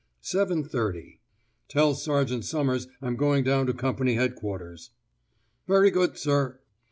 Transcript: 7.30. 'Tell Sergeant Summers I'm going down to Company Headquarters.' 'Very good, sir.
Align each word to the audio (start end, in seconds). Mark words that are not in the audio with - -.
7.30. 0.23 1.19
'Tell 1.67 1.93
Sergeant 1.93 2.43
Summers 2.43 2.87
I'm 3.03 3.15
going 3.15 3.43
down 3.43 3.67
to 3.67 3.73
Company 3.75 4.15
Headquarters.' 4.15 4.89
'Very 5.67 5.91
good, 5.91 6.17
sir. 6.17 6.59